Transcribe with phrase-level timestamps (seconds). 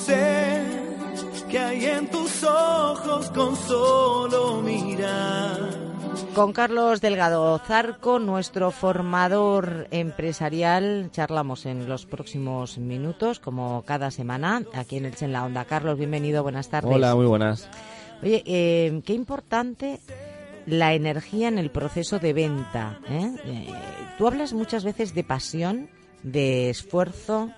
[0.00, 0.62] sé
[1.50, 5.90] que hay en tus ojos con solo mirar.
[6.34, 14.62] Con Carlos Delgado Zarco, nuestro formador empresarial, charlamos en los próximos minutos, como cada semana,
[14.74, 15.64] aquí en el En la Onda.
[15.64, 16.94] Carlos, bienvenido, buenas tardes.
[16.94, 17.68] Hola, muy buenas.
[18.22, 20.00] Oye, eh, qué importante
[20.66, 23.00] la energía en el proceso de venta.
[23.08, 23.34] ¿eh?
[23.44, 23.68] Eh,
[24.16, 25.90] tú hablas muchas veces de pasión,
[26.22, 27.50] de esfuerzo,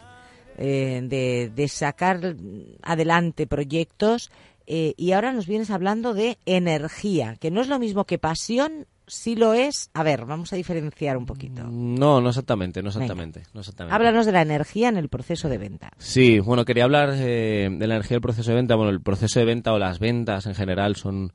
[0.59, 2.37] de, de sacar
[2.83, 4.31] adelante proyectos
[4.67, 8.87] eh, y ahora nos vienes hablando de energía, que no es lo mismo que pasión,
[9.07, 9.91] sí lo es.
[9.95, 11.65] A ver, vamos a diferenciar un poquito.
[11.65, 13.43] No, no exactamente, no exactamente.
[13.55, 13.95] No exactamente.
[13.95, 15.91] Háblanos de la energía en el proceso de venta.
[15.99, 18.77] Sí, bueno, quería hablar eh, de la energía del proceso de venta.
[18.77, 21.33] Bueno, el proceso de venta o las ventas en general son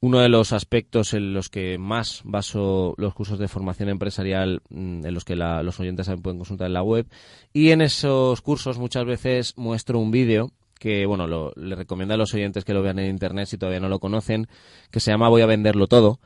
[0.00, 5.04] uno de los aspectos en los que más baso los cursos de formación empresarial, mm,
[5.04, 7.06] en los que los oyentes pueden consultar en la web.
[7.52, 12.16] Y en esos cursos muchas veces muestro un vídeo que bueno, lo, le recomiendo a
[12.16, 14.46] los oyentes que lo vean en internet si todavía no lo conocen,
[14.90, 16.20] que se llama Voy a venderlo todo,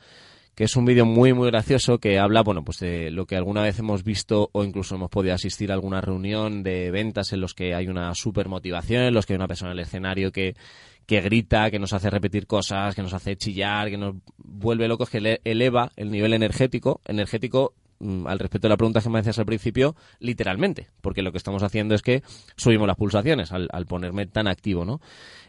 [0.54, 3.62] que es un vídeo muy muy gracioso que habla, bueno, pues de lo que alguna
[3.62, 7.54] vez hemos visto o incluso hemos podido asistir a alguna reunión de ventas en los
[7.54, 10.54] que hay una super motivación, en los que hay una persona en el escenario que
[11.12, 15.10] que grita, que nos hace repetir cosas, que nos hace chillar, que nos vuelve locos,
[15.10, 19.38] que eleva el nivel energético, energético Mm, al respecto de la pregunta que me hacías
[19.38, 22.24] al principio, literalmente, porque lo que estamos haciendo es que
[22.56, 25.00] subimos las pulsaciones al, ponerme tan activo, ¿no?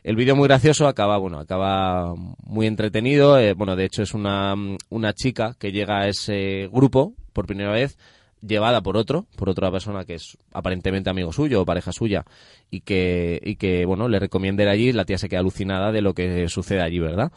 [0.03, 4.53] El vídeo muy gracioso acaba, bueno, acaba muy entretenido, eh, bueno, de hecho es una,
[4.89, 7.97] una chica que llega a ese grupo por primera vez,
[8.45, 12.25] llevada por otro, por otra persona que es aparentemente amigo suyo o pareja suya
[12.69, 16.01] y que, y que bueno, le recomienda ir allí, la tía se queda alucinada de
[16.01, 17.31] lo que sucede allí, ¿verdad?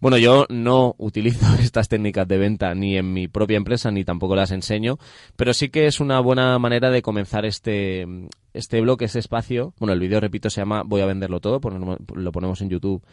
[0.00, 4.34] Bueno, yo no utilizo estas técnicas de venta ni en mi propia empresa ni tampoco
[4.34, 4.98] las enseño,
[5.36, 8.06] pero sí que es una buena manera de comenzar este,
[8.54, 9.74] este blog, ese espacio.
[9.78, 11.60] Bueno, el vídeo, repito, se llama Voy a venderlo todo,
[12.14, 13.04] lo ponemos en YouTube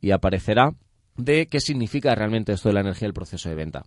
[0.00, 0.74] y aparecerá,
[1.16, 3.84] de qué significa realmente esto de la energía del proceso de venta.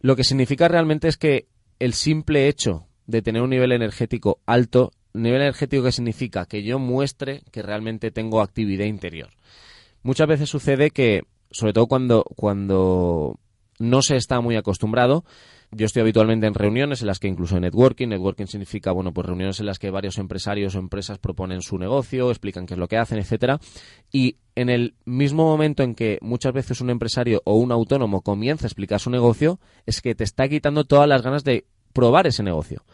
[0.00, 1.48] Lo que significa realmente es que
[1.78, 6.78] el simple hecho de tener un nivel energético alto, nivel energético que significa que yo
[6.78, 9.30] muestre que realmente tengo actividad interior.
[10.02, 13.38] Muchas veces sucede que sobre todo cuando, cuando
[13.78, 15.24] no se está muy acostumbrado.
[15.76, 19.58] Yo estoy habitualmente en reuniones en las que incluso networking, networking significa, bueno, pues reuniones
[19.58, 22.96] en las que varios empresarios o empresas proponen su negocio, explican qué es lo que
[22.96, 23.58] hacen, etcétera.
[24.12, 28.66] Y en el mismo momento en que muchas veces un empresario o un autónomo comienza
[28.66, 32.44] a explicar su negocio, es que te está quitando todas las ganas de probar ese
[32.44, 32.84] negocio.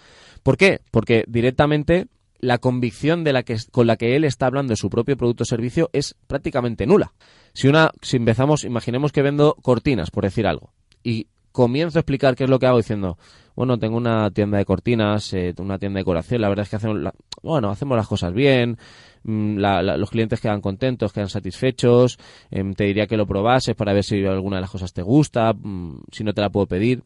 [0.42, 0.80] ¿Por qué?
[0.90, 2.06] Porque directamente
[2.38, 5.42] la convicción de la que, con la que él está hablando de su propio producto
[5.42, 7.12] o servicio es prácticamente nula.
[7.52, 12.36] Si una, si empezamos, imaginemos que vendo cortinas, por decir algo, y comienzo a explicar
[12.36, 13.18] qué es lo que hago diciendo,
[13.54, 16.76] bueno, tengo una tienda de cortinas, eh, una tienda de decoración, la verdad es que
[16.76, 17.12] hacemos,
[17.42, 18.78] bueno, hacemos las cosas bien,
[19.24, 22.18] mm, los clientes quedan contentos, quedan satisfechos,
[22.50, 25.52] em, te diría que lo probases para ver si alguna de las cosas te gusta,
[25.52, 27.02] mm, si no te la puedo pedir.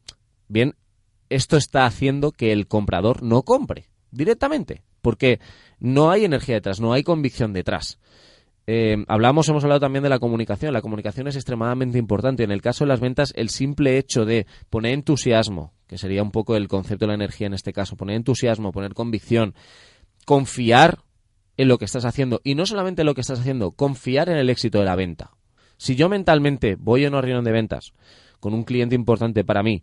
[0.48, 0.74] Bien,
[1.28, 5.40] esto está haciendo que el comprador no compre directamente, porque
[5.80, 7.98] no hay energía detrás, no hay convicción detrás.
[8.66, 10.72] Eh, hablamos, hemos hablado también de la comunicación.
[10.72, 12.44] La comunicación es extremadamente importante.
[12.44, 16.30] En el caso de las ventas, el simple hecho de poner entusiasmo, que sería un
[16.30, 19.54] poco el concepto de la energía en este caso, poner entusiasmo, poner convicción,
[20.24, 21.00] confiar
[21.56, 24.36] en lo que estás haciendo y no solamente en lo que estás haciendo, confiar en
[24.36, 25.32] el éxito de la venta.
[25.76, 27.92] Si yo mentalmente voy a una reunión de ventas
[28.40, 29.82] con un cliente importante para mí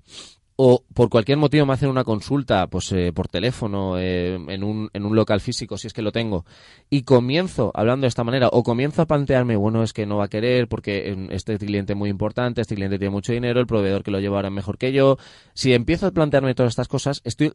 [0.55, 4.89] o por cualquier motivo me hacen una consulta pues eh, por teléfono eh, en, un,
[4.93, 6.45] en un local físico si es que lo tengo
[6.89, 10.25] y comienzo hablando de esta manera o comienzo a plantearme bueno es que no va
[10.25, 13.67] a querer porque eh, este cliente es muy importante este cliente tiene mucho dinero el
[13.67, 15.17] proveedor que lo lleva ahora mejor que yo.
[15.53, 17.53] Si empiezo a plantearme todas estas cosas estoy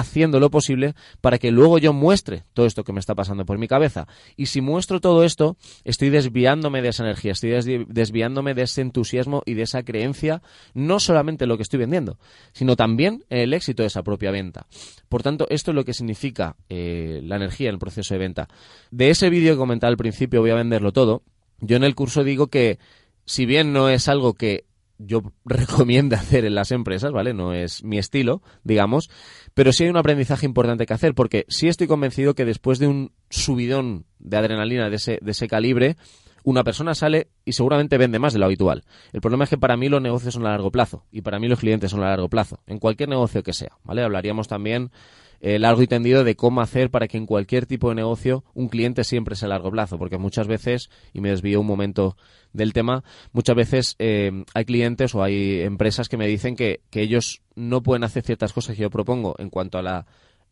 [0.00, 3.58] haciendo lo posible para que luego yo muestre todo esto que me está pasando por
[3.58, 4.06] mi cabeza.
[4.36, 9.42] Y si muestro todo esto, estoy desviándome de esa energía, estoy desviándome de ese entusiasmo
[9.46, 10.42] y de esa creencia,
[10.74, 12.18] no solamente en lo que estoy vendiendo,
[12.52, 14.66] sino también en el éxito de esa propia venta.
[15.08, 18.48] Por tanto, esto es lo que significa eh, la energía en el proceso de venta.
[18.90, 21.22] De ese vídeo que comentaba al principio, voy a venderlo todo.
[21.60, 22.78] Yo en el curso digo que
[23.24, 24.64] si bien no es algo que
[25.00, 27.34] yo recomiendo hacer en las empresas, ¿vale?
[27.34, 29.10] No es mi estilo, digamos,
[29.54, 32.86] pero sí hay un aprendizaje importante que hacer, porque sí estoy convencido que después de
[32.86, 35.96] un subidón de adrenalina de ese, de ese calibre,
[36.44, 38.84] una persona sale y seguramente vende más de lo habitual.
[39.12, 41.48] El problema es que para mí los negocios son a largo plazo y para mí
[41.48, 44.02] los clientes son a largo plazo, en cualquier negocio que sea, ¿vale?
[44.02, 44.90] Hablaríamos también
[45.40, 48.68] eh, largo y tendido de cómo hacer para que en cualquier tipo de negocio un
[48.68, 52.16] cliente siempre sea a largo plazo, porque muchas veces, y me desvío un momento
[52.52, 57.00] del tema, muchas veces eh, hay clientes o hay empresas que me dicen que, que
[57.00, 60.06] ellos no pueden hacer ciertas cosas que yo propongo en cuanto a la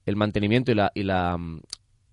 [0.07, 1.39] el mantenimiento y la, y la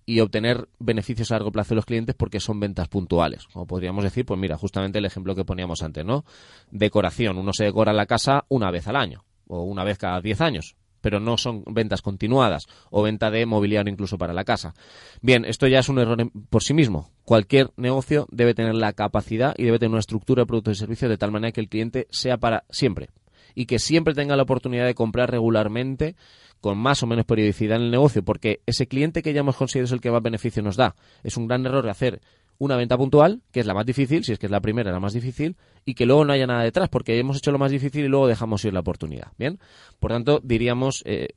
[0.04, 3.46] y obtener beneficios a largo plazo de los clientes porque son ventas puntuales.
[3.46, 6.24] Como podríamos decir, pues mira, justamente el ejemplo que poníamos antes, ¿no?
[6.70, 7.38] Decoración.
[7.38, 10.76] Uno se decora la casa una vez al año o una vez cada 10 años
[11.00, 14.74] pero no son ventas continuadas o venta de mobiliario incluso para la casa.
[15.22, 17.10] Bien, esto ya es un error por sí mismo.
[17.24, 21.08] Cualquier negocio debe tener la capacidad y debe tener una estructura de productos y servicios
[21.08, 23.10] de tal manera que el cliente sea para siempre
[23.54, 26.14] y que siempre tenga la oportunidad de comprar regularmente
[26.60, 29.84] con más o menos periodicidad en el negocio, porque ese cliente que ya hemos conseguido
[29.84, 30.94] es el que más beneficio nos da.
[31.22, 32.20] Es un gran error hacer
[32.58, 35.00] una venta puntual, que es la más difícil, si es que es la primera, la
[35.00, 38.04] más difícil, y que luego no haya nada detrás, porque hemos hecho lo más difícil
[38.04, 39.32] y luego dejamos ir la oportunidad.
[39.38, 39.58] Bien,
[39.98, 41.28] por tanto, diríamos, eh,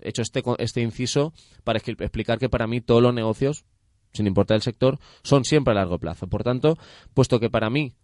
[0.00, 1.32] hecho este, este inciso
[1.64, 3.64] para explicar que para mí todos los negocios,
[4.12, 6.26] sin importar el sector, son siempre a largo plazo.
[6.26, 6.78] Por tanto,
[7.14, 7.94] puesto que para mí,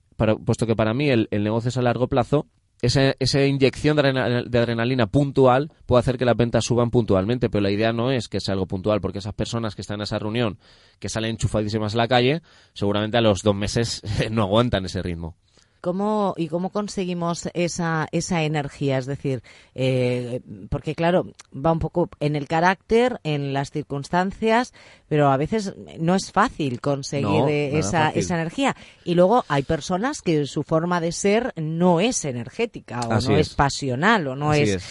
[0.44, 2.46] puesto que para mí el negocio es a largo plazo,
[2.86, 7.70] esa, esa inyección de, adrenalina puntual puede hacer que las ventas suban puntualmente, pero la
[7.70, 10.58] idea no es que sea algo puntual, porque esas personas que están en esa reunión,
[10.98, 12.42] que salen enchufadísimas a la calle,
[12.72, 15.36] seguramente a los dos meses no aguantan ese ritmo.
[15.84, 18.96] ¿Cómo, ¿Y cómo conseguimos esa, esa energía?
[18.96, 19.42] Es decir,
[19.74, 20.40] eh,
[20.70, 24.72] porque claro, va un poco en el carácter, en las circunstancias,
[25.10, 28.74] pero a veces no es fácil conseguir eh, esa, esa energía.
[29.04, 33.54] Y luego hay personas que su forma de ser no es energética o no es.
[33.54, 34.82] pasional o no es,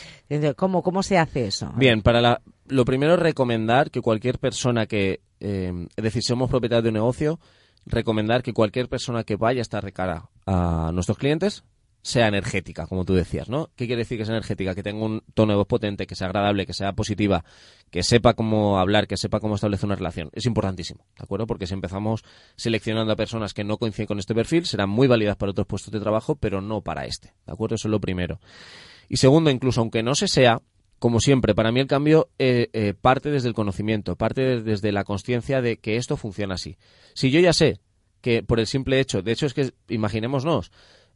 [0.56, 1.74] ¿Cómo, ¿Cómo se hace eso?
[1.76, 6.52] Bien, para la, lo primero es recomendar que cualquier persona que, eh, es decir, somos
[6.52, 7.40] propietarios de un negocio,
[7.86, 11.64] recomendar que cualquier persona que vaya a estar de cara a nuestros clientes
[12.04, 13.70] sea energética, como tú decías, ¿no?
[13.78, 14.76] ¿Qué quiere decir que es energética?
[14.76, 17.46] Que tenga un tono de voz potente, que sea agradable, que sea positiva,
[17.90, 20.30] que sepa cómo hablar, que sepa cómo establecer una relación.
[20.34, 21.48] Es importantísimo, ¿de acuerdo?
[21.48, 22.24] Porque si empezamos
[22.58, 25.94] seleccionando a personas que no coinciden con este perfil, serán muy válidas para otros puestos
[25.94, 27.76] de trabajo, pero no para este, ¿de acuerdo?
[27.76, 28.42] Eso es lo primero.
[29.08, 30.62] Y segundo, incluso aunque no se sea,
[31.04, 35.04] como siempre, para mí el cambio eh, eh, parte desde el conocimiento, parte desde la
[35.04, 36.78] conciencia de que esto funciona así.
[37.14, 37.82] Si yo ya sé
[38.22, 40.72] que por el simple hecho, de hecho es que imaginémonos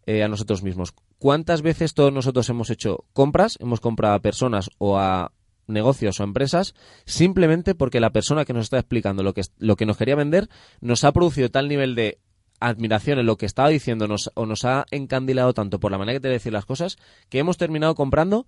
[0.06, 4.70] eh, a nosotros mismos, ¿cuántas veces todos nosotros hemos hecho compras, hemos comprado a personas
[4.78, 5.32] o a
[5.68, 6.76] negocios o empresas
[7.06, 10.50] simplemente porque la persona que nos está explicando lo que, lo que nos quería vender
[10.82, 12.20] nos ha producido tal nivel de
[12.60, 16.22] admiración en lo que estaba diciendo o nos ha encandilado tanto por la manera que
[16.22, 16.98] te decir las cosas
[17.30, 18.48] que hemos terminado comprando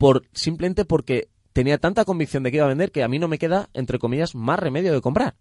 [0.00, 3.28] por simplemente porque tenía tanta convicción de que iba a vender que a mí no
[3.28, 5.36] me queda, entre comillas, más remedio de comprar.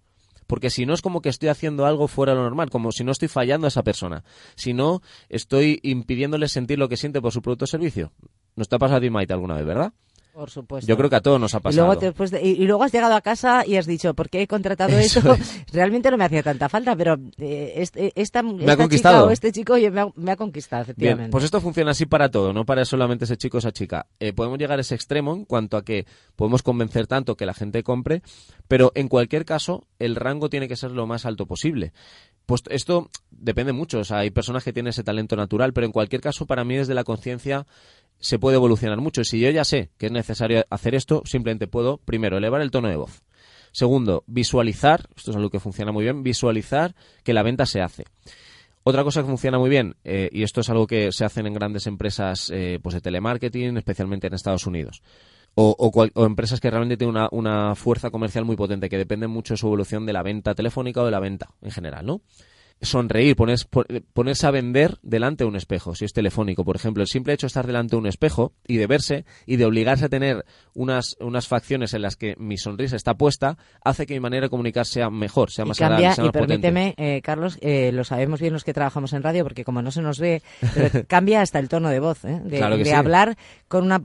[0.48, 3.06] Porque si no es como que estoy haciendo algo fuera de lo normal, como si
[3.06, 4.26] no estoy fallando a esa persona,
[4.56, 8.12] si no estoy impidiéndole sentir lo que siente por su producto o servicio.
[8.58, 9.94] ¿No te ha pasado a ti, Maite, alguna vez, verdad?
[10.34, 10.88] Por supuesto.
[10.88, 11.98] Yo creo que a todos nos ha pasado.
[12.42, 15.22] Y luego, has llegado a casa y has dicho, ¿por qué he contratado eso?
[15.74, 18.42] Realmente no me hacía tanta falta, pero eh, este, esta,
[18.90, 19.76] chica o este chico
[20.16, 21.24] me, ha, conquistado, efectivamente.
[21.24, 24.08] Bien, pues esto funciona así para todo, no para solamente ese chico o esa chica.
[24.20, 26.06] Eh, podemos llegar a ese extremo en cuanto a que
[26.36, 28.22] podemos convencer tanto que la gente compre,
[28.68, 31.92] pero en cualquier caso, el rango tiene que ser lo más alto posible.
[32.46, 35.92] Pues esto depende mucho, o sea, hay personas que tienen ese talento natural, pero en
[35.92, 37.68] cualquier caso, para mí, desde la conciencia,
[38.20, 39.24] se puede evolucionar mucho.
[39.24, 42.90] Si yo ya sé que es necesario hacer esto, simplemente puedo, primero, elevar el tono
[42.90, 43.24] de voz.
[43.72, 48.06] Segundo, visualizar, esto es algo que funciona muy bien, visualizar que la venta se hace.
[48.84, 51.54] Otra cosa que funciona muy bien, eh, y esto es algo que se hacen en
[51.54, 55.04] grandes empresas eh, pues de telemarketing, especialmente en Estados Unidos,
[55.54, 59.54] o, o, empresas que realmente tienen una, una, fuerza comercial muy potente, que dependen mucho
[59.54, 62.22] de su evolución de la venta telefónica o de la venta en general, ¿no?
[62.82, 67.04] Sonreír, ponerse a vender delante de un espejo, si es telefónico, por ejemplo.
[67.04, 70.06] El simple hecho de estar delante de un espejo y de verse y de obligarse
[70.06, 74.20] a tener unas, unas facciones en las que mi sonrisa está puesta, hace que mi
[74.22, 78.40] manera de comunicar sea mejor, sea más cambia, y permíteme, eh, Carlos, eh, lo sabemos
[78.40, 80.42] bien los que trabajamos en radio, porque como no se nos ve,
[81.08, 82.40] cambia hasta el tono de voz, ¿eh?
[82.46, 84.02] de, hablar con, una,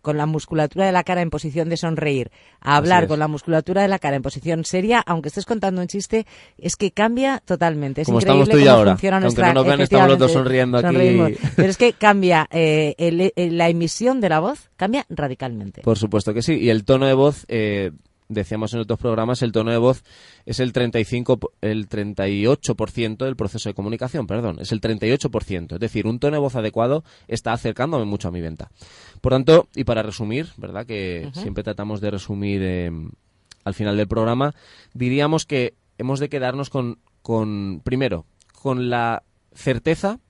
[0.00, 3.82] con la musculatura de la cara en posición de sonreír, a hablar con la musculatura
[3.82, 6.26] de la cara en posición seria, aunque estés contando un chiste,
[6.56, 8.92] es que cambia totalmente es Como estamos tú y ahora.
[8.92, 10.96] Aunque no nos vean, estamos los dos sonriendo aquí.
[11.56, 15.82] Pero es que cambia eh, la emisión de la voz, cambia radicalmente.
[15.82, 16.54] Por supuesto que sí.
[16.54, 17.92] Y el tono de voz, eh,
[18.28, 20.02] decíamos en otros programas, el tono de voz
[20.46, 25.74] es el 35, el 38% del proceso de comunicación, perdón, es el 38%.
[25.74, 28.70] Es decir, un tono de voz adecuado está acercándome mucho a mi venta.
[29.20, 30.86] Por tanto, y para resumir, ¿verdad?
[30.86, 32.90] Que siempre tratamos de resumir eh,
[33.64, 34.54] al final del programa,
[34.92, 39.22] diríamos que hemos de quedarnos con con, primero, con la
[39.54, 40.20] certeza